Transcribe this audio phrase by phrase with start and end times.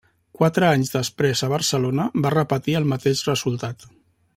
[0.37, 3.91] Quatre anys després a Barcelona va repetir el mateix resultat.